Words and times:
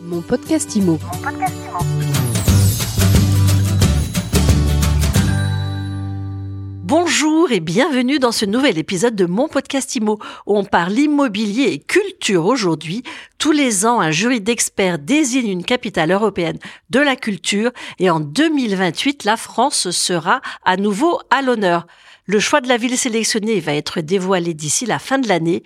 Mon 0.00 0.20
podcast 0.20 0.76
IMO. 0.76 0.98
Bonjour 6.84 7.50
et 7.50 7.60
bienvenue 7.60 8.18
dans 8.18 8.30
ce 8.30 8.44
nouvel 8.44 8.78
épisode 8.78 9.16
de 9.16 9.26
mon 9.26 9.48
podcast 9.48 9.96
IMO 9.96 10.18
où 10.46 10.56
on 10.56 10.64
parle 10.64 10.96
immobilier 10.96 11.64
et 11.64 11.78
culture 11.80 12.46
aujourd'hui. 12.46 13.02
Tous 13.38 13.52
les 13.52 13.86
ans, 13.86 14.00
un 14.00 14.12
jury 14.12 14.40
d'experts 14.40 14.98
désigne 14.98 15.50
une 15.50 15.64
capitale 15.64 16.12
européenne 16.12 16.58
de 16.90 17.00
la 17.00 17.16
culture 17.16 17.72
et 17.98 18.08
en 18.08 18.20
2028, 18.20 19.24
la 19.24 19.36
France 19.36 19.90
sera 19.90 20.40
à 20.64 20.76
nouveau 20.76 21.18
à 21.30 21.42
l'honneur. 21.42 21.86
Le 22.30 22.40
choix 22.40 22.60
de 22.60 22.68
la 22.68 22.76
ville 22.76 22.98
sélectionnée 22.98 23.58
va 23.58 23.72
être 23.72 24.02
dévoilé 24.02 24.52
d'ici 24.52 24.84
la 24.84 24.98
fin 24.98 25.18
de 25.18 25.26
l'année. 25.28 25.62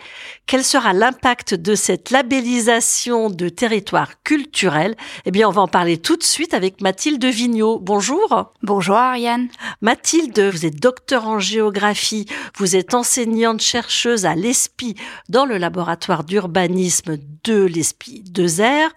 Quel 0.46 0.62
sera 0.62 0.92
l'impact 0.92 1.54
de 1.54 1.74
cette 1.74 2.10
labellisation 2.10 3.30
de 3.30 3.48
territoire 3.48 4.22
culturel? 4.22 4.94
Eh 5.24 5.32
bien, 5.32 5.48
on 5.48 5.50
va 5.50 5.62
en 5.62 5.66
parler 5.66 5.98
tout 5.98 6.16
de 6.16 6.22
suite 6.22 6.54
avec 6.54 6.80
Mathilde 6.80 7.24
Vigneault. 7.24 7.80
Bonjour. 7.80 8.52
Bonjour 8.62 8.94
Ariane. 8.94 9.48
Mathilde, 9.80 10.38
vous 10.38 10.64
êtes 10.64 10.78
docteur 10.78 11.26
en 11.26 11.40
géographie, 11.40 12.26
vous 12.56 12.76
êtes 12.76 12.94
enseignante 12.94 13.60
chercheuse 13.60 14.24
à 14.24 14.36
l'ESPI 14.36 14.94
dans 15.28 15.46
le 15.46 15.58
laboratoire 15.58 16.22
d'urbanisme 16.22 17.16
de 17.42 17.64
l'ESPI 17.64 18.22
de 18.30 18.46
Zer 18.46 18.94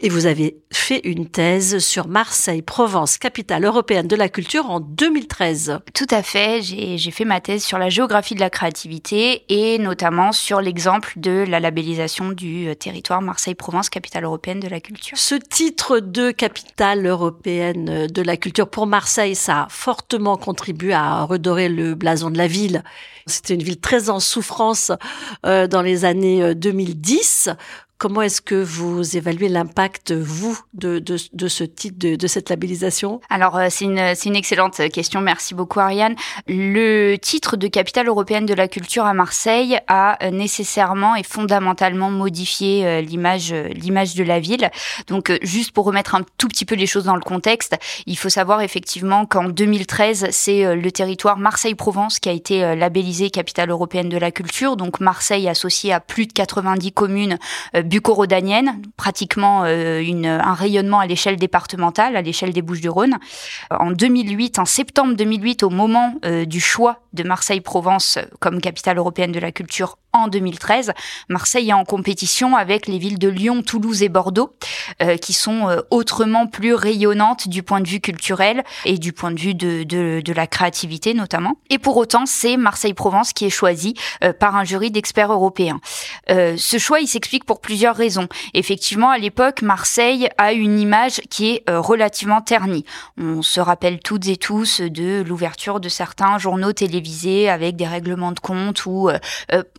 et 0.00 0.08
vous 0.08 0.26
avez 0.26 0.58
fait 0.72 1.02
une 1.04 1.30
thèse 1.30 1.78
sur 1.78 2.08
Marseille, 2.08 2.62
Provence, 2.62 3.16
capitale 3.16 3.64
européenne 3.64 4.08
de 4.08 4.16
la 4.16 4.28
culture 4.28 4.68
en 4.70 4.80
2013. 4.80 5.78
Tout 5.94 6.06
à 6.10 6.24
fait, 6.24 6.62
j'ai 6.62 6.95
fait 6.98 7.24
ma 7.24 7.40
thèse 7.40 7.64
sur 7.64 7.78
la 7.78 7.88
géographie 7.88 8.34
de 8.34 8.40
la 8.40 8.50
créativité 8.50 9.44
et 9.48 9.78
notamment 9.78 10.32
sur 10.32 10.60
l'exemple 10.60 11.12
de 11.16 11.44
la 11.48 11.60
labellisation 11.60 12.32
du 12.32 12.68
euh, 12.68 12.74
territoire 12.74 13.22
Marseille-Provence, 13.22 13.88
capitale 13.88 14.24
européenne 14.24 14.60
de 14.60 14.68
la 14.68 14.80
culture. 14.80 15.16
Ce 15.16 15.34
titre 15.34 16.00
de 16.00 16.30
capitale 16.30 17.06
européenne 17.06 18.06
de 18.06 18.22
la 18.22 18.36
culture 18.36 18.68
pour 18.68 18.86
Marseille, 18.86 19.34
ça 19.34 19.62
a 19.62 19.66
fortement 19.68 20.36
contribué 20.36 20.92
à 20.92 21.22
redorer 21.22 21.68
le 21.68 21.94
blason 21.94 22.30
de 22.30 22.38
la 22.38 22.46
ville. 22.46 22.82
C'était 23.26 23.54
une 23.54 23.62
ville 23.62 23.80
très 23.80 24.10
en 24.10 24.20
souffrance 24.20 24.92
euh, 25.44 25.66
dans 25.66 25.82
les 25.82 26.04
années 26.04 26.54
2010. 26.54 27.50
Comment 27.98 28.20
est-ce 28.20 28.42
que 28.42 28.54
vous 28.54 29.16
évaluez 29.16 29.48
l'impact, 29.48 30.12
vous, 30.12 30.58
de, 30.74 30.98
de, 30.98 31.16
de 31.32 31.48
ce 31.48 31.64
titre, 31.64 31.98
de, 31.98 32.14
de, 32.14 32.26
cette 32.26 32.50
labellisation? 32.50 33.22
Alors, 33.30 33.56
euh, 33.56 33.68
c'est 33.70 33.86
une, 33.86 34.12
une 34.26 34.36
excellente 34.36 34.76
question. 34.90 35.22
Merci 35.22 35.54
beaucoup, 35.54 35.80
Ariane. 35.80 36.14
Le 36.46 37.16
titre 37.16 37.56
de 37.56 37.68
capitale 37.68 38.08
européenne 38.08 38.44
de 38.44 38.52
la 38.52 38.68
culture 38.68 39.06
à 39.06 39.14
Marseille 39.14 39.78
a 39.88 40.22
euh, 40.22 40.30
nécessairement 40.30 41.16
et 41.16 41.22
fondamentalement 41.22 42.10
modifié 42.10 42.86
euh, 42.86 43.00
l'image, 43.00 43.54
l'image 43.54 44.14
de 44.14 44.24
la 44.24 44.40
ville. 44.40 44.70
Donc, 45.06 45.32
juste 45.40 45.72
pour 45.72 45.86
remettre 45.86 46.14
un 46.14 46.22
tout 46.36 46.48
petit 46.48 46.66
peu 46.66 46.74
les 46.74 46.86
choses 46.86 47.04
dans 47.04 47.16
le 47.16 47.22
contexte, 47.22 47.78
il 48.04 48.18
faut 48.18 48.28
savoir 48.28 48.60
effectivement 48.60 49.24
qu'en 49.24 49.48
2013, 49.48 50.26
c'est 50.32 50.76
le 50.76 50.92
territoire 50.92 51.38
Marseille-Provence 51.38 52.18
qui 52.18 52.28
a 52.28 52.32
été 52.32 52.76
labellisé 52.76 53.30
capitale 53.30 53.70
européenne 53.70 54.10
de 54.10 54.18
la 54.18 54.30
culture. 54.30 54.76
Donc, 54.76 55.00
Marseille 55.00 55.48
associé 55.48 55.94
à 55.94 56.00
plus 56.00 56.26
de 56.26 56.34
90 56.34 56.92
communes 56.92 57.38
bucco-rhodanienne, 57.86 58.82
pratiquement 58.96 59.64
euh, 59.64 60.00
une, 60.00 60.26
un 60.26 60.54
rayonnement 60.54 60.98
à 60.98 61.06
l'échelle 61.06 61.36
départementale, 61.36 62.16
à 62.16 62.22
l'échelle 62.22 62.52
des 62.52 62.62
Bouches-du-Rhône. 62.62 63.16
En 63.70 63.90
2008, 63.90 64.58
en 64.58 64.64
septembre 64.64 65.14
2008, 65.14 65.62
au 65.62 65.70
moment 65.70 66.14
euh, 66.24 66.44
du 66.44 66.60
choix 66.60 67.00
de 67.12 67.22
Marseille-Provence 67.22 68.18
comme 68.40 68.60
capitale 68.60 68.98
européenne 68.98 69.32
de 69.32 69.40
la 69.40 69.52
culture 69.52 69.96
en 70.16 70.28
2013. 70.28 70.92
Marseille 71.28 71.70
est 71.70 71.74
en 71.74 71.84
compétition 71.84 72.56
avec 72.56 72.86
les 72.86 72.98
villes 72.98 73.18
de 73.18 73.28
Lyon, 73.28 73.62
Toulouse 73.62 74.02
et 74.02 74.08
Bordeaux, 74.08 74.56
euh, 75.02 75.16
qui 75.16 75.32
sont 75.32 75.68
euh, 75.68 75.80
autrement 75.90 76.46
plus 76.46 76.74
rayonnantes 76.74 77.48
du 77.48 77.62
point 77.62 77.80
de 77.80 77.88
vue 77.88 78.00
culturel 78.00 78.64
et 78.84 78.98
du 78.98 79.12
point 79.12 79.30
de 79.30 79.38
vue 79.38 79.54
de, 79.54 79.82
de, 79.84 80.20
de 80.24 80.32
la 80.32 80.46
créativité 80.46 81.14
notamment. 81.14 81.58
Et 81.70 81.78
pour 81.78 81.96
autant, 81.96 82.24
c'est 82.26 82.56
Marseille-Provence 82.56 83.32
qui 83.32 83.44
est 83.44 83.50
choisi 83.50 83.94
euh, 84.24 84.32
par 84.32 84.56
un 84.56 84.64
jury 84.64 84.90
d'experts 84.90 85.32
européens. 85.32 85.80
ce 86.28 86.78
choix, 86.78 87.00
il 87.00 87.06
s'explique 87.06 87.44
pour 87.44 87.60
plusieurs 87.60 87.75
raisons. 87.84 88.28
Effectivement, 88.54 89.10
à 89.10 89.18
l'époque, 89.18 89.62
Marseille 89.62 90.28
a 90.38 90.52
une 90.52 90.78
image 90.78 91.20
qui 91.30 91.50
est 91.50 91.64
relativement 91.68 92.40
ternie. 92.40 92.84
On 93.18 93.42
se 93.42 93.60
rappelle 93.60 94.00
toutes 94.00 94.28
et 94.28 94.36
tous 94.36 94.80
de 94.80 95.22
l'ouverture 95.26 95.80
de 95.80 95.88
certains 95.88 96.38
journaux 96.38 96.72
télévisés 96.72 97.48
avec 97.48 97.76
des 97.76 97.86
règlements 97.86 98.32
de 98.32 98.40
compte 98.40 98.86
où 98.86 99.10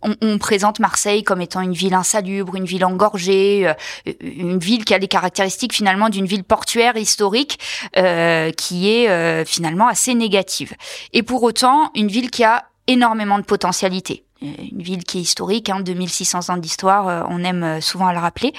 on, 0.02 0.14
on 0.20 0.38
présente 0.38 0.78
Marseille 0.80 1.22
comme 1.24 1.40
étant 1.40 1.60
une 1.60 1.72
ville 1.72 1.94
insalubre, 1.94 2.56
une 2.56 2.64
ville 2.64 2.84
engorgée, 2.84 3.68
euh, 3.68 4.12
une 4.20 4.58
ville 4.58 4.84
qui 4.84 4.94
a 4.94 4.98
les 4.98 5.08
caractéristiques 5.08 5.72
finalement 5.72 6.08
d'une 6.08 6.26
ville 6.26 6.44
portuaire 6.44 6.96
historique 6.96 7.58
euh, 7.96 8.50
qui 8.52 8.90
est 8.90 9.08
euh, 9.08 9.44
finalement 9.44 9.88
assez 9.88 10.14
négative. 10.14 10.74
Et 11.12 11.22
pour 11.22 11.42
autant, 11.42 11.90
une 11.94 12.08
ville 12.08 12.30
qui 12.30 12.44
a 12.44 12.64
énormément 12.86 13.38
de 13.38 13.44
potentialité 13.44 14.24
une 14.40 14.82
ville 14.82 15.04
qui 15.04 15.18
est 15.18 15.22
historique, 15.22 15.68
hein, 15.68 15.80
2600 15.80 16.50
ans 16.50 16.56
d'histoire, 16.56 17.26
on 17.28 17.42
aime 17.44 17.80
souvent 17.80 18.06
à 18.06 18.12
le 18.12 18.20
rappeler. 18.20 18.52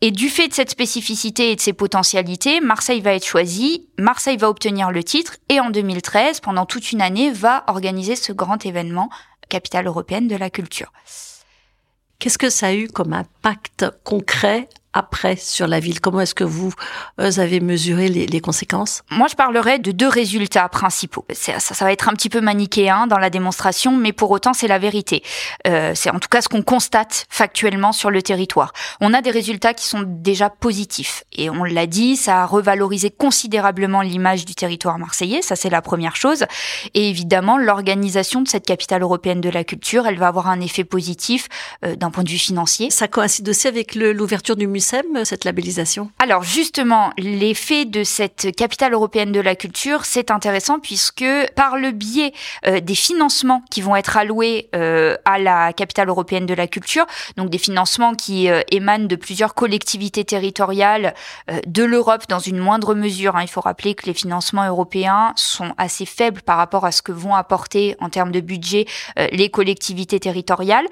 Et 0.00 0.10
du 0.10 0.28
fait 0.28 0.48
de 0.48 0.54
cette 0.54 0.70
spécificité 0.70 1.52
et 1.52 1.56
de 1.56 1.60
ses 1.60 1.72
potentialités, 1.72 2.60
Marseille 2.60 3.00
va 3.00 3.14
être 3.14 3.26
choisie, 3.26 3.86
Marseille 3.98 4.36
va 4.36 4.48
obtenir 4.48 4.90
le 4.90 5.04
titre, 5.04 5.36
et 5.48 5.60
en 5.60 5.70
2013, 5.70 6.40
pendant 6.40 6.66
toute 6.66 6.92
une 6.92 7.02
année, 7.02 7.30
va 7.30 7.64
organiser 7.68 8.16
ce 8.16 8.32
grand 8.32 8.66
événement 8.66 9.10
capitale 9.48 9.86
européenne 9.86 10.28
de 10.28 10.36
la 10.36 10.50
culture. 10.50 10.92
Qu'est-ce 12.18 12.38
que 12.38 12.50
ça 12.50 12.68
a 12.68 12.72
eu 12.72 12.88
comme 12.88 13.12
impact 13.12 13.86
concret 14.04 14.68
après 14.92 15.36
sur 15.36 15.66
la 15.66 15.80
ville? 15.80 16.00
Comment 16.00 16.20
est-ce 16.20 16.34
que 16.34 16.44
vous, 16.44 16.72
euh, 17.20 17.30
avez 17.38 17.60
mesuré 17.60 18.08
les, 18.08 18.26
les, 18.26 18.40
conséquences? 18.40 19.02
Moi, 19.10 19.28
je 19.30 19.34
parlerai 19.34 19.78
de 19.78 19.92
deux 19.92 20.08
résultats 20.08 20.68
principaux. 20.68 21.24
Ça, 21.32 21.58
ça, 21.58 21.84
va 21.84 21.92
être 21.92 22.08
un 22.08 22.12
petit 22.12 22.28
peu 22.28 22.40
manichéen 22.40 23.06
dans 23.06 23.18
la 23.18 23.30
démonstration, 23.30 23.96
mais 23.96 24.12
pour 24.12 24.30
autant, 24.30 24.52
c'est 24.52 24.68
la 24.68 24.78
vérité. 24.78 25.22
Euh, 25.66 25.92
c'est 25.94 26.10
en 26.10 26.18
tout 26.18 26.28
cas 26.28 26.40
ce 26.42 26.48
qu'on 26.48 26.62
constate 26.62 27.26
factuellement 27.30 27.92
sur 27.92 28.10
le 28.10 28.22
territoire. 28.22 28.72
On 29.00 29.14
a 29.14 29.22
des 29.22 29.30
résultats 29.30 29.74
qui 29.74 29.86
sont 29.86 30.04
déjà 30.06 30.50
positifs. 30.50 31.24
Et 31.32 31.48
on 31.48 31.64
l'a 31.64 31.86
dit, 31.86 32.16
ça 32.16 32.42
a 32.42 32.46
revalorisé 32.46 33.10
considérablement 33.10 34.02
l'image 34.02 34.44
du 34.44 34.54
territoire 34.54 34.98
marseillais. 34.98 35.42
Ça, 35.42 35.56
c'est 35.56 35.70
la 35.70 35.82
première 35.82 36.16
chose. 36.16 36.44
Et 36.94 37.08
évidemment, 37.08 37.56
l'organisation 37.56 38.42
de 38.42 38.48
cette 38.48 38.66
capitale 38.66 39.02
européenne 39.02 39.40
de 39.40 39.48
la 39.48 39.64
culture, 39.64 40.06
elle 40.06 40.18
va 40.18 40.28
avoir 40.28 40.48
un 40.48 40.60
effet 40.60 40.84
positif 40.84 41.48
euh, 41.84 41.96
d'un 41.96 42.10
point 42.10 42.24
de 42.24 42.30
vue 42.30 42.38
financier. 42.38 42.90
Ça 42.90 43.08
coïncide 43.08 43.48
aussi 43.48 43.68
avec 43.68 43.94
l'ouverture 43.94 44.56
du 44.56 44.66
musée 44.66 44.81
cette 45.24 45.44
labellisation? 45.44 46.10
Alors 46.18 46.42
justement, 46.42 47.12
l'effet 47.18 47.84
de 47.84 48.04
cette 48.04 48.54
capitale 48.56 48.92
européenne 48.92 49.32
de 49.32 49.40
la 49.40 49.54
culture, 49.54 50.04
c'est 50.04 50.30
intéressant 50.30 50.78
puisque 50.78 51.24
par 51.54 51.76
le 51.76 51.90
biais 51.90 52.32
euh, 52.66 52.80
des 52.80 52.94
financements 52.94 53.62
qui 53.70 53.80
vont 53.80 53.96
être 53.96 54.16
alloués 54.16 54.68
euh, 54.74 55.16
à 55.24 55.38
la 55.38 55.72
capitale 55.72 56.08
européenne 56.08 56.46
de 56.46 56.54
la 56.54 56.66
culture, 56.66 57.06
donc 57.36 57.50
des 57.50 57.58
financements 57.58 58.14
qui 58.14 58.48
euh, 58.48 58.60
émanent 58.70 59.06
de 59.06 59.16
plusieurs 59.16 59.54
collectivités 59.54 60.24
territoriales 60.24 61.14
de 61.66 61.82
l'Europe 61.84 62.24
dans 62.28 62.38
une 62.38 62.58
moindre 62.58 62.94
mesure. 62.94 63.36
Hein. 63.36 63.42
Il 63.42 63.48
faut 63.48 63.60
rappeler 63.60 63.94
que 63.94 64.06
les 64.06 64.14
financements 64.14 64.66
européens 64.66 65.32
sont 65.36 65.74
assez 65.78 66.06
faibles 66.06 66.42
par 66.42 66.56
rapport 66.56 66.84
à 66.84 66.92
ce 66.92 67.02
que 67.02 67.12
vont 67.12 67.34
apporter 67.34 67.96
en 68.00 68.08
termes 68.08 68.32
de 68.32 68.40
budget 68.40 68.86
les 69.32 69.50
collectivités 69.50 70.20
territoriales. 70.20 70.86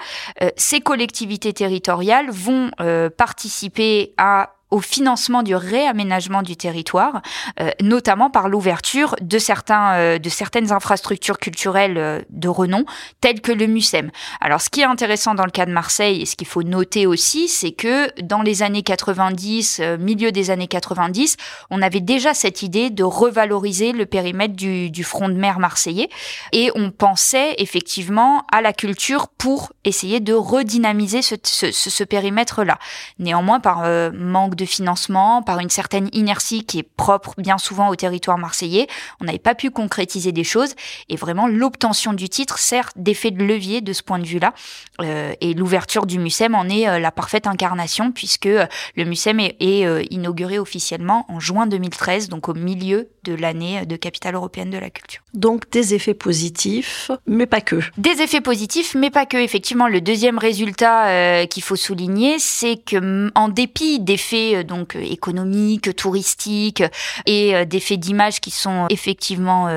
ces 0.57 0.81
collectivités 0.81 1.53
territoriales 1.53 2.31
vont 2.31 2.71
participer 3.17 3.80
à 4.17 4.60
au 4.71 4.81
financement 4.81 5.43
du 5.43 5.55
réaménagement 5.55 6.43
du 6.43 6.57
territoire, 6.57 7.23
euh, 7.61 7.71
notamment 7.83 8.31
par 8.31 8.49
l'ouverture 8.49 9.17
de 9.21 9.39
certains 9.39 9.95
euh, 9.95 10.19
de 10.19 10.29
certaines 10.29 10.73
infrastructures 10.73 11.39
culturelles 11.39 11.99
euh, 11.99 12.21
de 12.31 12.49
renom, 12.49 12.85
telles 13.21 13.41
que 13.41 13.53
le 13.53 13.67
MUSEM. 13.67 14.11
Alors, 14.41 14.61
ce 14.61 14.71
qui 14.71 14.81
est 14.81 14.85
intéressant 14.85 15.35
dans 15.35 15.45
le 15.45 15.51
cas 15.51 15.67
de 15.67 15.73
Marseille 15.73 16.23
et 16.23 16.27
ce 16.27 16.37
qu'il 16.37 16.47
faut 16.47 16.63
noter 16.63 17.07
aussi, 17.07 17.49
c'est 17.49 17.73
que 17.73 18.11
dans 18.23 18.43
les 18.43 18.63
années 18.63 18.83
90, 18.83 19.81
milieu 19.99 20.33
des 20.33 20.51
années 20.51 20.69
90, 20.69 21.37
on 21.71 21.83
avait 21.83 22.01
déjà 22.01 22.35
cette 22.35 22.63
idée 22.63 22.91
de 22.91 23.05
revaloriser 23.05 23.93
le 23.93 24.07
périmètre 24.07 24.55
du, 24.55 24.91
du 24.91 25.05
front 25.05 25.29
de 25.29 25.35
mer 25.35 25.59
marseillais 25.59 26.09
et 26.53 26.71
on 26.75 26.91
pensait 26.91 27.55
effectivement 27.59 28.45
à 28.53 28.61
la 28.61 28.73
culture 28.73 29.29
pour 29.29 29.73
essayer 29.85 30.21
de 30.21 30.33
redynamiser 30.33 31.23
ce, 31.23 31.35
ce, 31.43 31.71
ce 31.73 32.05
périmètre-là. 32.05 32.79
Néanmoins, 33.19 33.61
par 33.61 33.85
manque 34.13 34.55
de 34.55 34.60
financement, 34.67 35.43
par 35.43 35.59
une 35.61 35.71
certaine 35.71 36.09
inertie 36.13 36.65
qui 36.65 36.79
est 36.79 36.83
propre 36.83 37.35
bien 37.39 37.59
souvent 37.59 37.89
au 37.89 37.97
territoire 37.97 38.39
marseillais. 38.39 38.87
On 39.21 39.25
n'avait 39.25 39.39
pas 39.39 39.55
pu 39.55 39.71
concrétiser 39.71 40.33
des 40.33 40.45
choses 40.45 40.75
et 41.09 41.17
vraiment 41.17 41.47
l'obtention 41.47 42.13
du 42.13 42.29
titre 42.29 42.59
sert 42.59 42.91
d'effet 42.97 43.31
de 43.31 43.43
levier 43.45 43.81
de 43.81 43.93
ce 43.93 44.03
point 44.03 44.19
de 44.19 44.27
vue-là. 44.27 44.53
Euh, 45.01 45.35
et 45.41 45.55
l'ouverture 45.55 46.07
du 46.07 46.19
MUSEM 46.19 46.55
en 46.55 46.69
est 46.69 46.89
euh, 46.89 46.99
la 46.99 47.11
parfaite 47.11 47.47
incarnation 47.47 48.13
puisque 48.13 48.47
euh, 48.47 48.67
le 48.97 49.05
MUSEM 49.05 49.41
est, 49.41 49.57
est 49.61 50.07
inauguré 50.11 50.59
officiellement 50.59 51.25
en 51.29 51.41
juin 51.41 51.67
2013, 51.67 52.29
donc 52.29 52.49
au 52.49 52.55
milieu 52.55 53.09
de 53.25 53.35
l'année 53.35 53.87
de 53.87 53.97
capitale 53.97 54.35
européenne 54.35 54.71
de 54.71 54.79
la 54.79 54.91
culture. 54.91 55.23
Donc 55.35 55.71
des 55.71 55.95
effets 55.95 56.15
positifs, 56.15 57.11
mais 57.27 57.47
pas 57.47 57.61
que. 57.61 57.81
Des 57.97 58.23
effets 58.23 58.41
positifs, 58.41 58.95
mais 58.95 59.11
pas 59.11 59.27
que. 59.27 59.37
Effectivement, 59.37 59.89
le 59.89 60.01
deuxième 60.01 60.39
résultat 60.39 61.09
euh, 61.09 61.47
qu'il 61.47 61.63
faut 61.63 61.77
souligner, 61.77 62.39
c'est 62.39 62.77
que 62.77 63.31
en 63.35 63.49
dépit 63.49 64.01
d'effets 64.01 64.57
euh, 64.57 64.63
donc 64.65 64.97
économiques, 64.97 65.95
touristiques 65.97 66.83
et 67.27 67.67
d'effets 67.67 67.97
d'image 67.97 68.41
qui 68.41 68.51
sont 68.51 68.87
effectivement 68.91 69.69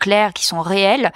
clairs, 0.00 0.32
qui 0.32 0.44
sont 0.44 0.60
réels, 0.60 1.12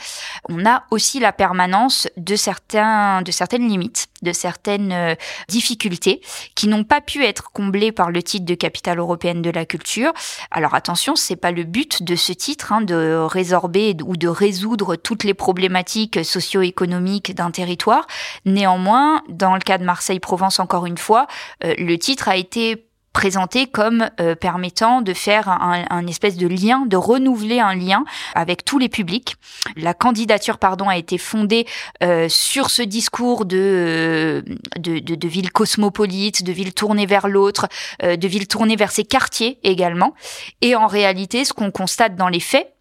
on 0.48 0.64
a 0.66 0.84
aussi 0.90 1.20
la 1.20 1.32
permanence 1.32 2.08
de 2.16 2.36
certains, 2.36 3.22
de 3.22 3.32
certaines 3.32 3.68
limites, 3.68 4.08
de 4.22 4.32
certaines 4.32 5.16
difficultés 5.48 6.20
qui 6.54 6.68
n'ont 6.68 6.84
pas 6.84 7.00
pu 7.00 7.24
être 7.24 7.50
comblées 7.52 7.92
par 7.92 8.10
le 8.10 8.22
titre 8.22 8.44
de 8.44 8.54
capitale 8.54 8.98
européenne 8.98 9.42
de 9.42 9.50
la 9.50 9.64
culture. 9.64 10.12
Alors 10.50 10.74
attention, 10.74 11.16
c'est 11.16 11.36
pas 11.36 11.50
le 11.50 11.64
but 11.64 11.71
de 12.02 12.16
ce 12.16 12.32
titre 12.32 12.72
hein, 12.72 12.82
de 12.82 13.26
résorber 13.26 13.96
ou 14.04 14.16
de 14.16 14.28
résoudre 14.28 14.96
toutes 14.96 15.24
les 15.24 15.34
problématiques 15.34 16.24
socio-économiques 16.24 17.34
d'un 17.34 17.50
territoire. 17.50 18.06
Néanmoins, 18.44 19.22
dans 19.28 19.54
le 19.54 19.60
cas 19.60 19.78
de 19.78 19.84
Marseille-Provence, 19.84 20.60
encore 20.60 20.86
une 20.86 20.98
fois, 20.98 21.26
euh, 21.64 21.74
le 21.78 21.96
titre 21.96 22.28
a 22.28 22.36
été 22.36 22.86
présenté 23.12 23.66
comme 23.66 24.08
euh, 24.20 24.34
permettant 24.34 25.02
de 25.02 25.12
faire 25.12 25.48
un, 25.48 25.84
un, 25.88 26.06
espèce 26.06 26.36
de 26.36 26.46
lien, 26.46 26.86
de 26.86 26.96
renouveler 26.96 27.60
un 27.60 27.74
lien 27.74 28.04
avec 28.34 28.64
tous 28.64 28.78
les 28.78 28.88
publics. 28.88 29.36
La 29.76 29.94
candidature, 29.94 30.58
pardon, 30.58 30.88
a 30.88 30.96
été 30.96 31.18
fondée 31.18 31.66
euh, 32.02 32.28
sur 32.28 32.70
ce 32.70 32.82
discours 32.82 33.44
de, 33.44 34.44
de, 34.78 34.98
de, 34.98 35.14
de, 35.14 35.28
ville 35.28 35.52
cosmopolite, 35.52 36.42
de 36.42 36.52
ville 36.52 36.72
tournée 36.72 37.06
vers 37.06 37.28
l'autre, 37.28 37.68
euh, 38.02 38.16
de 38.16 38.28
ville 38.28 38.48
tournée 38.48 38.76
vers 38.76 38.90
ses 38.90 39.04
quartiers 39.04 39.58
également. 39.62 40.14
Et 40.60 40.74
en 40.74 40.86
réalité, 40.86 41.44
ce 41.44 41.52
qu'on 41.52 41.70
constate 41.70 42.16
dans 42.16 42.28
les 42.28 42.40
faits, 42.40 42.72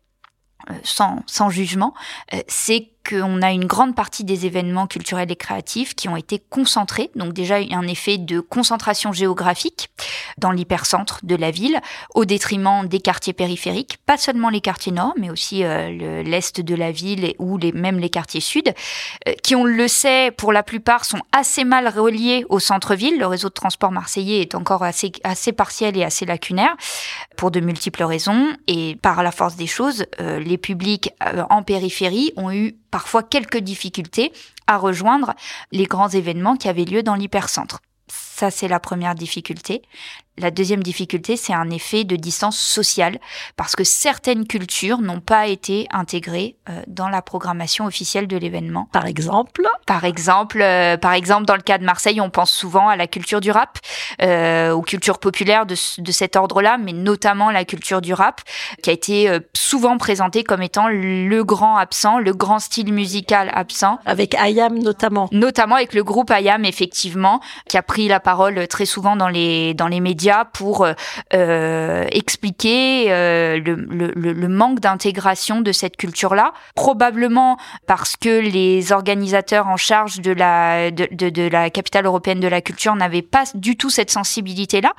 sans, 0.84 1.24
sans 1.26 1.50
jugement, 1.50 1.94
c'est 2.48 2.91
qu'on 3.08 3.42
a 3.42 3.52
une 3.52 3.66
grande 3.66 3.96
partie 3.96 4.24
des 4.24 4.46
événements 4.46 4.88
culturels 4.88 5.32
et 5.32 5.36
créatifs 5.36 5.96
qui 5.96 6.10
ont 6.10 6.16
été 6.16 6.42
concentrés, 6.50 7.10
donc 7.16 7.34
déjà 7.34 7.56
un 7.56 7.88
effet 7.88 8.18
de 8.18 8.40
concentration 8.40 9.12
géographique 9.12 9.90
dans 10.38 10.52
l'hypercentre 10.52 11.20
de 11.24 11.36
la 11.36 11.52
ville, 11.52 11.80
au 12.16 12.26
détriment 12.26 12.88
des 12.88 13.00
quartiers 13.00 13.34
périphériques, 13.34 13.98
pas 14.06 14.18
seulement 14.18 14.50
les 14.50 14.62
quartiers 14.62 14.92
nord, 14.92 15.14
mais 15.18 15.30
aussi 15.30 15.64
euh, 15.64 16.24
l'est 16.24 16.62
de 16.62 16.76
la 16.76 16.92
ville 16.92 17.34
ou 17.40 17.60
même 17.74 18.00
les 18.00 18.10
quartiers 18.10 18.42
sud, 18.42 18.74
euh, 19.28 19.34
qui 19.44 19.56
on 19.56 19.64
le 19.64 19.88
sait 19.88 20.32
pour 20.32 20.52
la 20.52 20.64
plupart 20.64 21.06
sont 21.06 21.22
assez 21.32 21.64
mal 21.64 21.88
reliés 21.88 22.46
au 22.50 22.60
centre-ville. 22.60 23.18
Le 23.20 23.28
réseau 23.28 23.50
de 23.50 23.54
transport 23.54 23.92
marseillais 23.92 24.42
est 24.42 24.56
encore 24.56 24.84
assez, 24.84 25.12
assez 25.24 25.52
partiel 25.52 25.98
et 25.98 26.04
assez 26.04 26.26
lacunaire 26.26 26.76
pour 27.42 27.50
de 27.50 27.60
multiples 27.60 28.04
raisons, 28.04 28.56
et 28.68 28.98
par 29.02 29.24
la 29.24 29.32
force 29.32 29.56
des 29.56 29.66
choses, 29.66 30.06
euh, 30.20 30.38
les 30.38 30.60
publics 30.60 31.10
en 31.50 31.64
périphérie 31.64 32.34
ont 32.36 32.52
eu 32.52 32.76
parfois 32.92 33.24
quelques 33.24 33.58
difficultés 33.58 34.32
à 34.68 34.78
rejoindre 34.78 35.34
les 35.72 35.86
grands 35.86 36.10
événements 36.10 36.56
qui 36.56 36.70
avaient 36.70 36.86
lieu 36.86 37.02
dans 37.02 37.16
l'hypercentre. 37.16 37.80
Ça, 38.10 38.52
c'est 38.52 38.68
la 38.68 38.80
première 38.80 39.16
difficulté. 39.16 39.82
La 40.42 40.50
deuxième 40.50 40.82
difficulté, 40.82 41.38
c'est 41.38 41.54
un 41.54 41.70
effet 41.70 42.04
de 42.04 42.16
distance 42.16 42.58
sociale, 42.58 43.20
parce 43.58 43.76
que 43.76 43.84
certaines 43.84 44.48
cultures 44.48 45.00
n'ont 45.00 45.20
pas 45.20 45.46
été 45.46 45.88
intégrées 45.92 46.56
euh, 46.68 46.82
dans 46.88 47.10
la 47.10 47.22
programmation 47.22 47.86
officielle 47.86 48.28
de 48.28 48.38
l'événement. 48.38 48.90
Par 48.92 49.06
exemple? 49.06 49.62
Par 49.86 50.04
exemple, 50.04 50.60
euh, 50.62 50.98
par 50.98 51.14
exemple, 51.14 51.46
dans 51.46 51.56
le 51.56 51.62
cas 51.62 51.78
de 51.78 51.84
Marseille, 51.84 52.20
on 52.20 52.32
pense 52.32 52.52
souvent 52.52 52.88
à 52.88 52.96
la 52.96 53.06
culture 53.06 53.40
du 53.40 53.52
rap, 53.52 53.78
euh, 54.24 54.72
aux 54.72 54.82
cultures 54.82 55.20
populaires 55.20 55.68
de, 55.68 55.76
de 56.00 56.12
cet 56.12 56.36
ordre-là, 56.36 56.80
mais 56.80 56.94
notamment 56.94 57.52
la 57.52 57.64
culture 57.64 58.02
du 58.02 58.14
rap, 58.14 58.42
qui 58.82 58.90
a 58.90 58.94
été 58.94 59.30
euh, 59.30 59.40
souvent 59.54 60.00
présentée 60.00 60.44
comme 60.44 60.64
étant 60.64 60.88
le 60.90 61.44
grand 61.44 61.78
absent, 61.78 62.18
le 62.18 62.34
grand 62.34 62.58
style 62.58 62.92
musical 62.92 63.52
absent. 63.54 64.00
Avec 64.06 64.34
Ayam 64.36 64.80
notamment. 64.80 65.30
Notamment 65.32 65.76
avec 65.76 65.94
le 65.94 66.04
groupe 66.04 66.32
Ayam, 66.32 66.66
effectivement, 66.66 67.42
qui 67.68 67.78
a 67.78 67.84
pris 67.84 68.08
la 68.08 68.20
parole 68.20 68.68
très 68.68 68.86
souvent 68.86 69.16
dans 69.16 69.30
les, 69.30 69.76
dans 69.76 69.88
les 69.88 70.00
médias 70.00 70.31
pour 70.54 70.86
euh, 70.86 70.94
euh, 71.34 72.06
expliquer 72.12 73.12
euh, 73.12 73.60
le, 73.60 74.48
manque 74.48 74.80
d'intégration 74.80 75.62
de 75.62 75.72
cette 75.72 75.98
culture-là, 75.98 76.54
probablement 76.76 77.58
parce 77.88 78.16
que 78.16 78.40
les 78.40 78.92
organisateurs 78.92 79.68
en 79.68 79.78
charge 79.78 80.20
de 80.20 80.32
la 80.32 80.92
de, 80.92 81.50
la 81.50 81.70
capitale 81.70 82.06
européenne 82.06 82.40
de 82.40 82.48
la 82.48 82.62
culture 82.62 82.96
n'avaient 82.96 83.22
pas 83.22 83.44
du 83.56 83.78
tout 83.78 83.90
cette 83.90 84.12
sensibilité-là. 84.12 84.94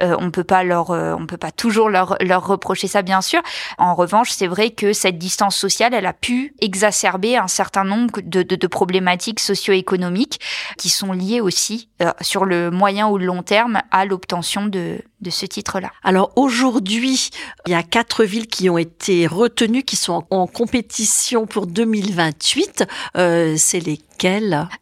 On 0.00 0.30
peut 0.30 0.44
pas 0.44 0.64
leur 0.64 0.90
on 0.90 1.26
peut 1.26 1.36
pas 1.36 1.50
toujours 1.50 1.88
leur 1.88 2.16
leur 2.20 2.46
reprocher 2.46 2.88
ça 2.88 3.02
bien 3.02 3.20
sûr. 3.20 3.42
En 3.78 3.94
revanche, 3.94 4.30
c'est 4.30 4.46
vrai 4.46 4.70
que 4.70 4.92
cette 4.92 5.18
distance 5.18 5.56
sociale, 5.56 5.94
elle 5.94 6.06
a 6.06 6.12
pu 6.12 6.54
exacerber 6.60 7.36
un 7.36 7.48
certain 7.48 7.84
nombre 7.84 8.20
de 8.22 8.66
problématiques 8.66 9.40
socio-économiques 9.40 10.40
qui 10.78 10.88
sont 10.88 11.12
liées 11.12 11.40
aussi 11.40 11.88
sur 12.20 12.44
le 12.44 12.70
moyen 12.70 13.08
ou 13.08 13.18
le 13.18 13.26
long 13.26 13.42
terme 13.42 13.82
à 13.90 14.04
l'obtention 14.04 14.63
de, 14.64 15.00
ce 15.28 15.46
titre-là. 15.46 15.90
Alors 16.02 16.32
aujourd'hui, 16.36 17.30
il 17.66 17.72
y 17.72 17.74
a 17.74 17.82
quatre 17.82 18.24
villes 18.24 18.46
qui 18.46 18.68
ont 18.68 18.78
été 18.78 19.26
retenues, 19.26 19.82
qui 19.82 19.96
sont 19.96 20.24
en, 20.30 20.46
compétition 20.46 21.46
pour 21.46 21.66
2028. 21.66 22.84
Euh, 23.16 23.54
c'est 23.56 23.80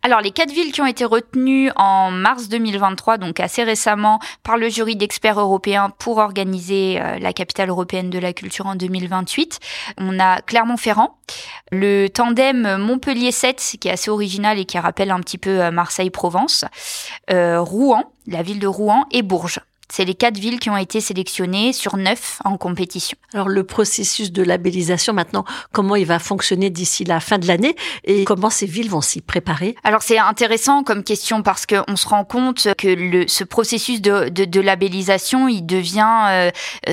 Alors 0.02 0.20
les 0.20 0.30
quatre 0.30 0.52
villes 0.52 0.72
qui 0.72 0.80
ont 0.80 0.86
été 0.86 1.04
retenues 1.04 1.70
en 1.76 2.10
mars 2.10 2.48
2023, 2.48 3.18
donc 3.18 3.40
assez 3.40 3.62
récemment, 3.64 4.18
par 4.42 4.56
le 4.56 4.68
jury 4.68 4.96
d'experts 4.96 5.40
européens 5.40 5.90
pour 5.98 6.18
organiser 6.18 7.00
euh, 7.00 7.18
la 7.18 7.32
capitale 7.32 7.68
européenne 7.68 8.10
de 8.10 8.18
la 8.18 8.32
culture 8.32 8.66
en 8.66 8.74
2028. 8.74 9.58
On 9.98 10.18
a 10.20 10.40
Clermont-Ferrand, 10.42 11.16
le 11.70 12.08
tandem 12.08 12.76
Montpellier 12.78 13.32
7, 13.32 13.76
qui 13.80 13.88
est 13.88 13.92
assez 13.92 14.10
original 14.10 14.58
et 14.58 14.64
qui 14.64 14.78
rappelle 14.78 15.10
un 15.10 15.20
petit 15.20 15.38
peu 15.38 15.60
euh, 15.62 15.70
Marseille-Provence, 15.70 16.64
euh, 17.30 17.60
Rouen, 17.60 18.12
la 18.26 18.42
ville 18.42 18.58
de 18.58 18.66
Rouen 18.66 19.06
et 19.10 19.22
Bourges. 19.22 19.60
C'est 19.88 20.04
les 20.04 20.14
quatre 20.14 20.38
villes 20.38 20.58
qui 20.58 20.70
ont 20.70 20.76
été 20.76 21.00
sélectionnées 21.00 21.72
sur 21.72 21.96
neuf 21.96 22.40
en 22.44 22.56
compétition. 22.56 23.18
Alors 23.34 23.48
le 23.48 23.64
processus 23.64 24.32
de 24.32 24.42
labellisation 24.42 25.12
maintenant, 25.12 25.44
comment 25.72 25.96
il 25.96 26.06
va 26.06 26.18
fonctionner 26.18 26.70
d'ici 26.70 27.04
la 27.04 27.20
fin 27.20 27.38
de 27.38 27.46
l'année 27.46 27.76
et 28.04 28.24
comment 28.24 28.48
ces 28.48 28.66
villes 28.66 28.88
vont 28.88 29.02
s'y 29.02 29.20
préparer? 29.20 29.76
Alors 29.84 30.02
c'est 30.02 30.18
intéressant 30.18 30.82
comme 30.82 31.04
question 31.04 31.42
parce 31.42 31.66
qu'on 31.66 31.96
se 31.96 32.08
rend 32.08 32.24
compte 32.24 32.68
que 32.78 32.88
le, 32.88 33.28
ce 33.28 33.44
processus 33.44 34.00
de, 34.00 34.30
de, 34.30 34.44
de 34.46 34.60
labellisation, 34.60 35.48
il 35.48 35.66
devient 35.66 36.26
euh, 36.28 36.50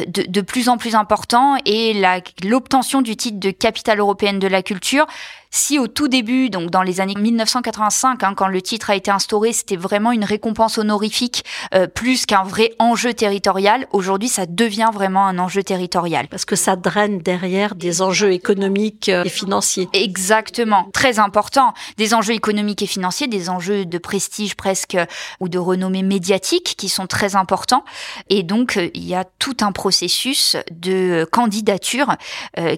de, 0.07 0.23
de, 0.23 0.41
plus 0.41 0.67
en 0.67 0.77
plus 0.77 0.95
important 0.95 1.55
et 1.65 2.01
l'obtention 2.43 3.01
du 3.01 3.15
titre 3.15 3.39
de 3.39 3.51
capitale 3.51 3.99
européenne 3.99 4.39
de 4.39 4.47
la 4.47 4.61
culture 4.61 5.05
si 5.51 5.79
au 5.79 5.87
tout 5.87 6.07
début, 6.07 6.49
donc 6.51 6.69
dans 6.69 6.83
les 6.83 7.01
années 7.01 7.15
1985, 7.15 8.23
hein, 8.23 8.33
quand 8.35 8.47
le 8.47 8.61
titre 8.61 8.91
a 8.91 8.95
été 8.95 9.09
instauré, 9.09 9.51
c'était 9.51 9.77
vraiment 9.77 10.11
une 10.11 10.23
récompense 10.23 10.77
honorifique 10.77 11.43
euh, 11.73 11.87
plus 11.87 12.27
qu'un 12.27 12.43
vrai 12.43 12.73
enjeu 12.77 13.13
territorial, 13.15 13.87
aujourd'hui 13.91 14.29
ça 14.29 14.45
devient 14.45 14.91
vraiment 14.93 15.25
un 15.25 15.39
enjeu 15.39 15.63
territorial. 15.63 16.27
Parce 16.27 16.45
que 16.45 16.55
ça 16.55 16.75
draine 16.75 17.19
derrière 17.19 17.73
des 17.73 18.03
enjeux 18.03 18.31
économiques 18.31 19.09
euh, 19.09 19.23
et 19.23 19.29
financiers. 19.29 19.89
Exactement, 19.93 20.87
très 20.93 21.17
important. 21.17 21.73
Des 21.97 22.13
enjeux 22.13 22.33
économiques 22.33 22.83
et 22.83 22.87
financiers, 22.87 23.27
des 23.27 23.49
enjeux 23.49 23.85
de 23.85 23.97
prestige 23.97 24.55
presque 24.55 24.97
ou 25.39 25.49
de 25.49 25.57
renommée 25.57 26.03
médiatique 26.03 26.75
qui 26.77 26.89
sont 26.89 27.07
très 27.07 27.35
importants. 27.35 27.83
Et 28.29 28.43
donc 28.43 28.77
euh, 28.77 28.89
il 28.93 29.05
y 29.05 29.15
a 29.15 29.25
tout 29.39 29.57
un 29.61 29.71
processus 29.71 30.57
de 30.71 31.27
candidature 31.31 32.15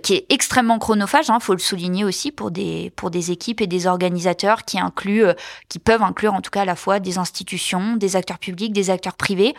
qui 0.03 0.13
est 0.13 0.25
extrêmement 0.29 0.79
chronophage, 0.79 1.25
il 1.27 1.31
hein, 1.31 1.39
faut 1.39 1.53
le 1.53 1.59
souligner 1.59 2.03
aussi 2.03 2.31
pour 2.31 2.51
des 2.51 2.60
pour 2.95 3.11
des 3.11 3.31
équipes 3.31 3.61
et 3.61 3.67
des 3.67 3.87
organisateurs 3.87 4.63
qui 4.63 4.79
incluent, 4.79 5.25
euh, 5.25 5.33
qui 5.69 5.79
peuvent 5.79 6.03
inclure 6.03 6.33
en 6.33 6.41
tout 6.41 6.51
cas 6.51 6.61
à 6.61 6.65
la 6.65 6.75
fois 6.75 6.99
des 6.99 7.17
institutions, 7.17 7.95
des 7.95 8.15
acteurs 8.15 8.39
publics, 8.39 8.73
des 8.73 8.89
acteurs 8.89 9.15
privés. 9.15 9.53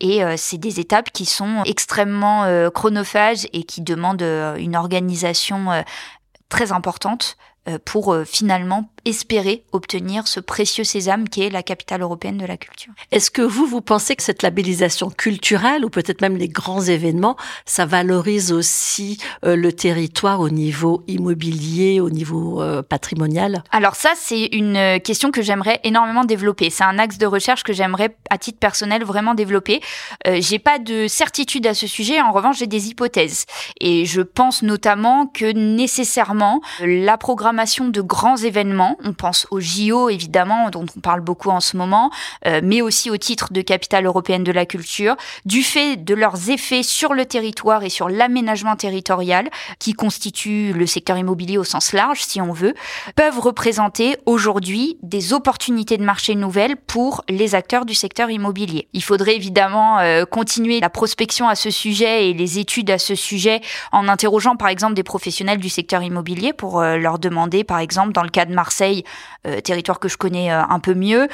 Et 0.00 0.22
euh, 0.24 0.34
c'est 0.36 0.58
des 0.58 0.80
étapes 0.80 1.10
qui 1.12 1.26
sont 1.26 1.62
extrêmement 1.64 2.44
euh, 2.44 2.70
chronophages 2.70 3.46
et 3.52 3.64
qui 3.64 3.80
demandent 3.80 4.22
une 4.58 4.76
organisation 4.76 5.84
très 6.48 6.72
importante 6.72 7.36
pour 7.84 8.16
finalement 8.24 8.90
espérer 9.06 9.62
obtenir 9.72 10.26
ce 10.26 10.40
précieux 10.40 10.84
sésame 10.84 11.28
qui 11.28 11.42
est 11.42 11.50
la 11.50 11.62
capitale 11.62 12.02
européenne 12.02 12.36
de 12.36 12.44
la 12.44 12.56
culture. 12.56 12.92
Est-ce 13.12 13.30
que 13.30 13.40
vous, 13.40 13.64
vous 13.64 13.80
pensez 13.80 14.16
que 14.16 14.22
cette 14.22 14.42
labellisation 14.42 15.10
culturelle 15.10 15.84
ou 15.84 15.90
peut-être 15.90 16.20
même 16.20 16.36
les 16.36 16.48
grands 16.48 16.82
événements, 16.82 17.36
ça 17.64 17.86
valorise 17.86 18.52
aussi 18.52 19.18
euh, 19.44 19.56
le 19.56 19.72
territoire 19.72 20.40
au 20.40 20.50
niveau 20.50 21.04
immobilier, 21.06 22.00
au 22.00 22.10
niveau 22.10 22.60
euh, 22.60 22.82
patrimonial? 22.82 23.62
Alors 23.70 23.94
ça, 23.94 24.12
c'est 24.16 24.46
une 24.46 25.00
question 25.00 25.30
que 25.30 25.40
j'aimerais 25.40 25.80
énormément 25.84 26.24
développer. 26.24 26.70
C'est 26.70 26.84
un 26.84 26.98
axe 26.98 27.18
de 27.18 27.26
recherche 27.26 27.62
que 27.62 27.72
j'aimerais, 27.72 28.16
à 28.28 28.38
titre 28.38 28.58
personnel, 28.58 29.04
vraiment 29.04 29.34
développer. 29.34 29.80
Euh, 30.26 30.38
j'ai 30.40 30.58
pas 30.58 30.78
de 30.78 31.06
certitude 31.06 31.66
à 31.66 31.74
ce 31.74 31.86
sujet. 31.86 32.20
En 32.20 32.32
revanche, 32.32 32.58
j'ai 32.58 32.66
des 32.66 32.88
hypothèses. 32.88 33.46
Et 33.80 34.04
je 34.04 34.20
pense 34.20 34.62
notamment 34.62 35.26
que 35.26 35.52
nécessairement, 35.52 36.60
la 36.80 37.16
programmation 37.16 37.88
de 37.88 38.00
grands 38.00 38.36
événements 38.36 38.95
On 39.04 39.12
pense 39.12 39.46
au 39.50 39.60
JO, 39.60 40.08
évidemment, 40.08 40.70
dont 40.70 40.86
on 40.96 41.00
parle 41.00 41.20
beaucoup 41.20 41.50
en 41.50 41.60
ce 41.60 41.76
moment, 41.76 42.10
euh, 42.46 42.60
mais 42.62 42.82
aussi 42.82 43.10
au 43.10 43.16
titre 43.16 43.52
de 43.52 43.60
capitale 43.60 44.06
européenne 44.06 44.44
de 44.44 44.52
la 44.52 44.66
culture, 44.66 45.16
du 45.44 45.62
fait 45.62 45.96
de 45.96 46.14
leurs 46.14 46.50
effets 46.50 46.82
sur 46.82 47.14
le 47.14 47.24
territoire 47.24 47.84
et 47.84 47.90
sur 47.90 48.08
l'aménagement 48.08 48.76
territorial, 48.76 49.48
qui 49.78 49.92
constitue 49.92 50.72
le 50.72 50.86
secteur 50.86 51.18
immobilier 51.18 51.58
au 51.58 51.64
sens 51.64 51.92
large, 51.92 52.22
si 52.22 52.40
on 52.40 52.52
veut, 52.52 52.74
peuvent 53.14 53.38
représenter 53.38 54.16
aujourd'hui 54.26 54.98
des 55.02 55.32
opportunités 55.32 55.96
de 55.96 56.04
marché 56.04 56.34
nouvelles 56.34 56.76
pour 56.76 57.24
les 57.28 57.54
acteurs 57.54 57.84
du 57.84 57.94
secteur 57.94 58.30
immobilier. 58.30 58.88
Il 58.92 59.02
faudrait 59.02 59.36
évidemment 59.36 59.98
euh, 59.98 60.24
continuer 60.24 60.80
la 60.80 60.90
prospection 60.90 61.48
à 61.48 61.54
ce 61.54 61.70
sujet 61.70 62.30
et 62.30 62.34
les 62.34 62.58
études 62.58 62.90
à 62.90 62.98
ce 62.98 63.14
sujet 63.14 63.60
en 63.92 64.08
interrogeant 64.08 64.56
par 64.56 64.68
exemple 64.68 64.94
des 64.94 65.02
professionnels 65.02 65.58
du 65.58 65.68
secteur 65.68 66.02
immobilier 66.02 66.52
pour 66.52 66.80
euh, 66.80 66.96
leur 66.96 67.18
demander 67.18 67.64
par 67.64 67.78
exemple 67.78 68.12
dans 68.12 68.22
le 68.22 68.28
cas 68.28 68.44
de 68.44 68.54
Marseille, 68.54 68.85
euh, 69.46 69.60
territoire 69.60 70.00
que 70.00 70.08
je 70.08 70.16
connais 70.16 70.50
un 70.50 70.78
peu 70.80 70.94
mieux, 70.94 71.28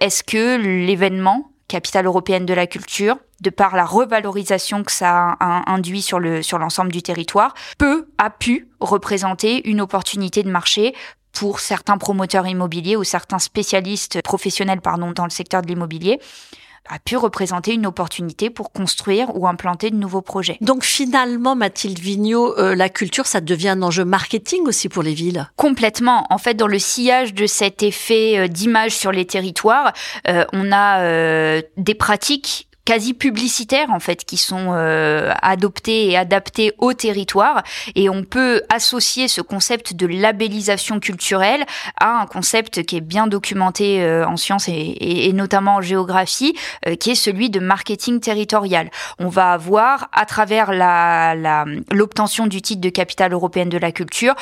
est-ce 0.00 0.22
que 0.22 0.56
l'événement 0.56 1.50
capitale 1.68 2.06
européenne 2.06 2.46
de 2.46 2.54
la 2.54 2.66
culture, 2.66 3.16
de 3.40 3.50
par 3.50 3.76
la 3.76 3.84
revalorisation 3.84 4.82
que 4.82 4.92
ça 4.92 5.36
a 5.40 5.70
induit 5.72 6.02
sur 6.02 6.18
le 6.18 6.42
sur 6.42 6.58
l'ensemble 6.58 6.92
du 6.92 7.02
territoire, 7.02 7.54
peut 7.78 8.08
a 8.18 8.28
pu 8.28 8.68
représenter 8.80 9.68
une 9.68 9.80
opportunité 9.80 10.42
de 10.42 10.50
marché 10.50 10.94
pour 11.32 11.60
certains 11.60 11.96
promoteurs 11.96 12.46
immobiliers 12.46 12.96
ou 12.96 13.04
certains 13.04 13.38
spécialistes 13.38 14.20
professionnels 14.22 14.80
dans 14.82 15.24
le 15.24 15.30
secteur 15.30 15.62
de 15.62 15.68
l'immobilier? 15.68 16.18
A 16.88 16.98
pu 16.98 17.16
représenter 17.16 17.74
une 17.74 17.86
opportunité 17.86 18.50
pour 18.50 18.72
construire 18.72 19.36
ou 19.36 19.46
implanter 19.46 19.90
de 19.90 19.96
nouveaux 19.96 20.22
projets. 20.22 20.56
Donc 20.60 20.84
finalement, 20.84 21.54
Mathilde 21.54 21.98
Vigneault, 21.98 22.58
euh, 22.58 22.74
la 22.74 22.88
culture, 22.88 23.26
ça 23.26 23.40
devient 23.40 23.70
un 23.70 23.82
enjeu 23.82 24.04
marketing 24.04 24.62
aussi 24.66 24.88
pour 24.88 25.02
les 25.02 25.14
villes 25.14 25.48
Complètement. 25.56 26.26
En 26.30 26.38
fait, 26.38 26.54
dans 26.54 26.66
le 26.66 26.78
sillage 26.78 27.34
de 27.34 27.46
cet 27.46 27.82
effet 27.82 28.38
euh, 28.38 28.48
d'image 28.48 28.96
sur 28.96 29.12
les 29.12 29.24
territoires, 29.24 29.92
euh, 30.28 30.44
on 30.52 30.72
a 30.72 31.60
des 31.76 31.94
pratiques 31.94 32.68
quasi 32.90 33.14
publicitaires 33.14 33.90
en 33.90 34.00
fait 34.00 34.24
qui 34.24 34.36
sont 34.36 34.72
euh, 34.72 35.32
adoptés 35.42 36.10
et 36.10 36.16
adaptés 36.16 36.72
au 36.78 36.92
territoire 36.92 37.62
et 37.94 38.10
on 38.10 38.24
peut 38.24 38.62
associer 38.68 39.28
ce 39.28 39.40
concept 39.40 39.94
de 39.94 40.08
labellisation 40.08 40.98
culturelle 40.98 41.64
à 42.00 42.20
un 42.20 42.26
concept 42.26 42.82
qui 42.82 42.96
est 42.96 43.00
bien 43.00 43.28
documenté 43.28 44.02
euh, 44.02 44.26
en 44.26 44.36
sciences 44.36 44.66
et, 44.66 45.28
et, 45.28 45.32
notamment 45.32 45.76
en 45.76 45.80
géographie 45.80 46.56
euh, 46.88 46.96
qui 46.96 47.12
est 47.12 47.14
celui 47.14 47.48
de 47.48 47.60
marketing 47.60 48.18
territorial. 48.18 48.90
On 49.20 49.28
va 49.28 49.52
avoir 49.52 50.08
à 50.12 50.26
travers 50.26 50.72
la 50.72 51.64
l'obtention 51.92 52.48
du 52.48 52.60
titre 52.60 52.80
de 52.80 52.88
capitale 52.88 53.32
européenne 53.32 53.68
de 53.68 53.78
la 53.78 53.92
culture 53.92 54.34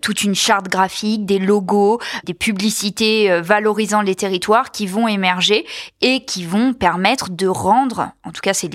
toute 0.00 0.22
une 0.22 0.36
charte 0.36 0.68
graphique, 0.68 1.26
des 1.26 1.40
logos, 1.40 1.98
des 2.24 2.34
publicités 2.34 3.40
valorisant 3.40 4.00
les 4.00 4.14
territoires 4.14 4.70
qui 4.70 4.86
vont 4.86 5.08
émerger 5.08 5.66
et 6.02 6.24
qui 6.24 6.44
vont 6.44 6.72
permettre 6.72 7.30
de 7.30 7.48
rendre 7.48 7.95
en 7.98 8.32
tout 8.32 8.40
cas 8.42 8.54
c'est 8.54 8.68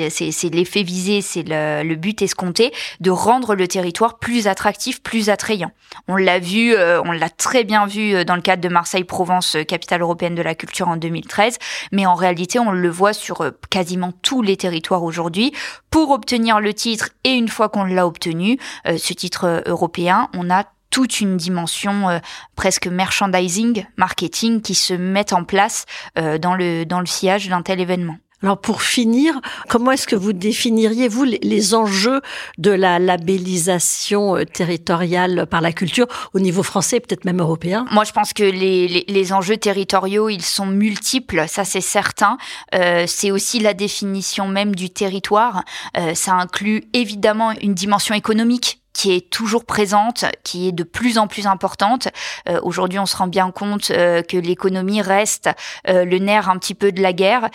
l'effet 0.50 0.84
visé, 0.84 1.22
c'est 1.22 1.44
le, 1.44 1.96
but 1.96 2.22
escompté, 2.22 2.72
de 3.00 3.12
rendre 3.12 3.56
le 3.56 3.68
territoire 3.68 4.20
plus 4.20 4.48
attractif, 4.48 5.01
plus 5.01 5.30
attrayant. 5.30 5.72
On 6.08 6.16
l'a 6.16 6.40
vu, 6.40 6.74
euh, 6.74 7.01
on 7.04 7.12
l'a 7.12 7.30
très 7.30 7.63
bien 7.63 7.86
vu 7.86 8.16
euh, 8.16 8.24
dans 8.24 8.36
le 8.36 8.42
cadre 8.42 8.62
de 8.62 8.70
Marseille-Provence, 8.70 9.56
euh, 9.56 9.63
capitale 9.63 10.01
européenne 10.01 10.36
de 10.36 10.42
la 10.42 10.56
culture 10.56 10.88
en 10.88 10.98
2013, 10.98 11.58
mais 11.92 12.06
en 12.06 12.16
réalité 12.16 12.60
on 12.60 12.72
le 12.72 12.90
voit 12.90 13.13
sur 13.13 13.51
quasiment 13.70 14.12
tous 14.22 14.42
les 14.42 14.58
territoires 14.58 15.04
aujourd'hui. 15.04 15.54
Pour 15.90 16.12
obtenir 16.12 16.60
le 16.60 16.74
titre, 16.74 17.10
et 17.24 17.32
une 17.32 17.50
fois 17.50 17.70
qu'on 17.70 17.84
l'a 17.84 18.08
obtenu, 18.08 18.58
ce 18.86 19.13
titre 19.13 19.63
européen, 19.66 20.30
on 20.34 20.50
a 20.50 20.66
toute 20.90 21.20
une 21.20 21.38
dimension 21.38 22.22
presque 22.56 22.88
merchandising, 22.88 23.86
marketing 23.98 24.62
qui 24.62 24.75
se 24.75 24.94
met 24.94 25.34
en 25.34 25.44
place 25.44 25.86
dans 26.16 26.56
le 26.56 26.86
dans 26.86 27.00
le 27.00 27.06
sillage 27.06 27.50
d'un 27.50 27.62
tel 27.62 27.80
événement. 27.82 28.18
Alors 28.43 28.57
pour 28.57 28.81
finir, 28.81 29.39
comment 29.67 29.91
est-ce 29.91 30.07
que 30.07 30.15
vous 30.15 30.33
définiriez 30.33 31.07
vous 31.07 31.24
les, 31.24 31.75
enjeux 31.75 32.21
de 32.57 32.71
la 32.71 32.98
labellisation 32.98 34.36
euh, 34.36 34.45
territoriale 34.45 35.45
par 35.45 35.62
la 35.62 35.71
culture 35.71 36.07
au 36.33 36.39
niveau 36.39 36.63
français, 36.63 37.00
peut-être 37.00 37.24
même 37.24 37.39
européen? 37.39 37.86
Moi, 37.91 38.03
je 38.03 38.12
pense 38.12 38.33
que 38.33 38.43
les, 38.43 39.05
les, 39.07 39.33
enjeux 39.33 39.57
territoriaux, 39.57 40.27
ils 40.29 40.41
sont 40.41 40.65
multiples, 40.65 41.45
ça 41.48 41.63
c'est 41.65 41.81
certain. 41.81 42.38
Euh, 42.74 43.05
c'est 43.07 43.29
aussi 43.29 43.60
la 43.60 43.74
définition 43.75 44.48
même 44.48 44.75
du 44.75 44.89
territoire. 44.89 45.63
Euh, 45.98 46.15
ça 46.15 46.33
inclut 46.33 46.83
évidemment 46.93 47.51
une 47.62 47.75
dimension 47.75 48.15
économique 48.15 48.80
qui 48.93 49.13
est 49.13 49.29
toujours 49.29 49.65
présente, 49.65 50.25
qui 50.43 50.67
est 50.67 50.71
de 50.71 50.83
plus 50.83 51.17
en 51.17 51.27
plus 51.27 51.48
importante. 51.48 52.10
Euh, 52.50 52.60
aujourd'hui, 52.63 53.00
on 53.00 53.05
se 53.05 53.15
rend 53.15 53.27
bien 53.27 53.51
compte 53.51 53.91
euh, 53.91 54.21
que 54.21 54.38
l'économie 54.38 55.01
reste 55.01 55.50
euh, 55.88 56.05
le 56.05 56.19
nerf 56.19 56.50
un 56.50 56.57
petit 56.57 56.75
peu 56.75 56.91
de 56.91 57.01
la 57.01 57.13
guerre, 57.13 57.50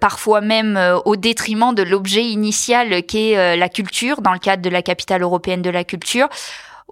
parfois 0.00 0.40
même 0.40 0.78
au 1.04 1.16
détriment 1.16 1.74
de 1.74 1.82
l'objet 1.82 2.24
initial 2.24 3.02
qu'est 3.04 3.56
la 3.56 3.68
culture, 3.68 4.20
dans 4.20 4.32
le 4.32 4.38
cadre 4.38 4.62
de 4.62 4.70
la 4.70 4.82
capitale 4.82 5.22
européenne 5.22 5.62
de 5.62 5.70
la 5.70 5.84
culture 5.84 6.28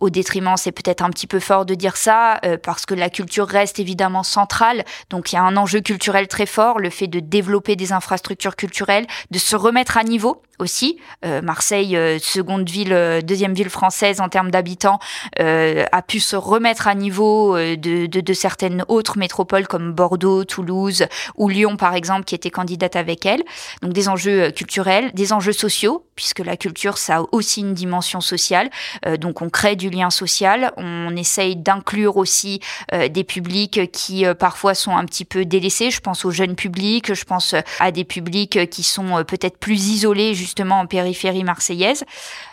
au 0.00 0.10
détriment, 0.10 0.56
c'est 0.56 0.72
peut-être 0.72 1.02
un 1.02 1.10
petit 1.10 1.28
peu 1.28 1.38
fort 1.38 1.64
de 1.64 1.74
dire 1.74 1.96
ça, 1.96 2.40
parce 2.62 2.84
que 2.84 2.94
la 2.94 3.10
culture 3.10 3.46
reste 3.46 3.78
évidemment 3.78 4.24
centrale. 4.24 4.84
Donc 5.10 5.32
il 5.32 5.36
y 5.36 5.38
a 5.38 5.42
un 5.42 5.56
enjeu 5.56 5.80
culturel 5.80 6.26
très 6.26 6.46
fort, 6.46 6.80
le 6.80 6.90
fait 6.90 7.06
de 7.06 7.20
développer 7.20 7.76
des 7.76 7.92
infrastructures 7.92 8.56
culturelles, 8.56 9.06
de 9.30 9.38
se 9.38 9.54
remettre 9.54 9.96
à 9.96 10.02
niveau 10.02 10.42
aussi. 10.58 10.98
Euh, 11.24 11.42
Marseille, 11.42 11.96
euh, 11.96 12.18
seconde 12.18 12.68
ville, 12.68 12.92
euh, 12.92 13.20
deuxième 13.20 13.54
ville 13.54 13.70
française 13.70 14.20
en 14.20 14.28
termes 14.28 14.50
d'habitants, 14.50 14.98
a 15.38 16.02
pu 16.02 16.20
se 16.20 16.36
remettre 16.36 16.88
à 16.88 16.94
niveau 16.94 17.56
de, 17.56 18.06
de, 18.06 18.20
de, 18.20 18.32
certaines 18.32 18.84
autres 18.88 19.18
métropoles 19.18 19.66
comme 19.66 19.92
Bordeaux, 19.92 20.44
Toulouse 20.44 21.06
ou 21.36 21.48
Lyon 21.48 21.76
par 21.76 21.94
exemple, 21.94 22.24
qui 22.24 22.34
étaient 22.34 22.50
candidates 22.50 22.96
avec 22.96 23.26
elle. 23.26 23.42
Donc 23.82 23.92
des 23.92 24.08
enjeux 24.08 24.50
culturels, 24.50 25.12
des 25.12 25.32
enjeux 25.32 25.52
sociaux, 25.52 26.06
puisque 26.14 26.40
la 26.40 26.56
culture 26.56 26.98
ça 26.98 27.16
a 27.16 27.22
aussi 27.32 27.60
une 27.60 27.74
dimension 27.74 28.20
sociale. 28.20 28.70
donc 29.18 29.42
on 29.42 29.50
crée 29.50 29.76
du 29.76 29.90
lien 29.90 30.10
social, 30.10 30.72
on 30.76 31.14
essaye 31.16 31.56
d'inclure 31.56 32.16
aussi 32.16 32.60
des 32.92 33.24
publics 33.24 33.90
qui 33.92 34.24
parfois 34.38 34.74
sont 34.74 34.96
un 34.96 35.04
petit 35.04 35.24
peu 35.24 35.44
délaissés. 35.44 35.90
Je 35.90 36.00
pense 36.00 36.24
aux 36.24 36.30
jeunes 36.30 36.56
publics, 36.56 37.14
je 37.14 37.24
pense 37.24 37.54
à 37.80 37.90
des 37.90 38.04
publics 38.04 38.68
qui 38.70 38.82
sont 38.82 39.24
peut-être 39.24 39.58
plus 39.58 39.88
isolés 39.88 40.34
justement 40.44 40.80
en 40.80 40.86
périphérie 40.86 41.42
marseillaise, 41.42 42.04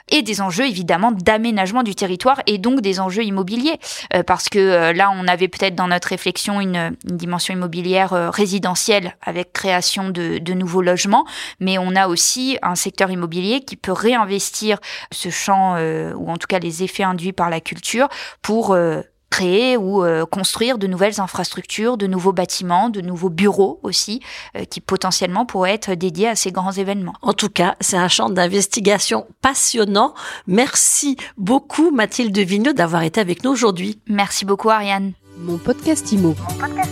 et 0.09 0.21
des 0.21 0.41
enjeux 0.41 0.67
évidemment 0.67 1.11
d'aménagement 1.11 1.83
du 1.83 1.95
territoire 1.95 2.41
et 2.45 2.57
donc 2.57 2.81
des 2.81 2.99
enjeux 2.99 3.23
immobiliers. 3.23 3.79
Euh, 4.13 4.23
parce 4.23 4.49
que 4.49 4.59
euh, 4.59 4.93
là, 4.93 5.11
on 5.15 5.27
avait 5.27 5.47
peut-être 5.47 5.75
dans 5.75 5.87
notre 5.87 6.09
réflexion 6.09 6.61
une, 6.61 6.95
dimension 7.05 7.53
immobilière 7.53 8.13
euh, 8.13 8.29
résidentielle 8.29 9.15
avec 9.21 9.53
création 9.53 10.09
de, 10.09 10.37
de, 10.37 10.53
nouveaux 10.53 10.81
logements, 10.81 11.25
mais 11.59 11.77
on 11.77 11.95
a 11.95 12.07
aussi 12.07 12.57
un 12.61 12.75
secteur 12.75 13.09
immobilier 13.11 13.61
qui 13.61 13.75
peut 13.75 13.91
réinvestir 13.91 14.79
ce 15.11 15.29
champ, 15.29 15.75
ou 16.15 16.29
en 16.29 16.37
tout 16.37 16.47
cas 16.47 16.59
les 16.59 16.83
effets 16.83 17.03
induits 17.03 17.31
par 17.31 17.49
la 17.49 17.61
culture, 17.61 18.09
pour 18.41 18.75
créer 19.31 19.77
ou 19.77 20.03
euh, 20.03 20.25
construire 20.25 20.77
de 20.77 20.85
nouvelles 20.85 21.19
infrastructures, 21.19 21.97
de 21.97 22.05
nouveaux 22.05 22.33
bâtiments, 22.33 22.89
de 22.89 23.01
nouveaux 23.01 23.31
bureaux 23.31 23.79
aussi, 23.81 24.21
euh, 24.55 24.65
qui 24.65 24.81
potentiellement 24.81 25.47
pourraient 25.47 25.73
être 25.73 25.93
dédiés 25.95 26.27
à 26.27 26.35
ces 26.35 26.51
grands 26.51 26.73
événements. 26.73 27.15
En 27.23 27.33
tout 27.33 27.49
cas, 27.49 27.75
c'est 27.79 27.97
un 27.97 28.09
champ 28.09 28.29
d'investigation 28.29 29.25
passionnant. 29.41 30.13
Merci 30.45 31.17
beaucoup 31.37 31.89
Mathilde 31.89 32.37
Vigneux 32.37 32.73
d'avoir 32.73 33.01
été 33.01 33.19
avec 33.19 33.43
nous 33.43 33.51
aujourd'hui. 33.51 33.99
Merci 34.07 34.45
beaucoup 34.45 34.69
Ariane. 34.69 35.13
Mon 35.37 35.57
podcast 35.57 36.11
Imo. 36.11 36.35
Mon 36.37 36.55
podcast 36.57 36.91